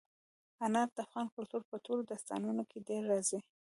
انار 0.65 0.87
د 0.95 0.97
افغان 1.07 1.27
کلتور 1.35 1.61
په 1.71 1.75
ټولو 1.85 2.01
داستانونو 2.11 2.63
کې 2.69 2.85
ډېره 2.87 3.07
راځي. 3.13 3.39